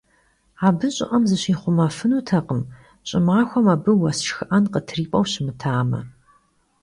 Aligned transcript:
Abı 0.67 0.87
ş'ı'em 0.95 1.23
zışixhumefınutekhım, 1.29 2.61
ş'ımaxuem 3.07 3.67
abı 3.73 3.91
vues 3.99 4.19
şşxı'en 4.25 4.63
khıtrip'eu 4.73 5.23
şımıtame. 5.31 6.01